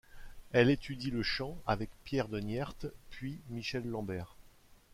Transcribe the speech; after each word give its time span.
Elle 0.51 0.71
étudie 0.71 1.11
le 1.11 1.21
chant 1.21 1.59
avec 1.67 1.91
Pierre 2.05 2.27
de 2.27 2.39
Nyert, 2.39 2.73
puis 3.11 3.39
Michel 3.51 3.85
Lambert. 3.87 4.35